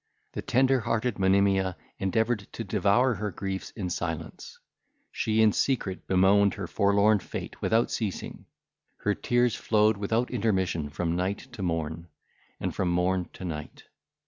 [0.31, 4.57] The tender hearted Monimia endeavoured to devour her griefs in silence;
[5.11, 8.47] she in secret bemoaned her forlorn fate without ceasing;
[9.01, 12.07] her tears flowed without intermission from night to morn,
[12.59, 13.83] and from morn to night.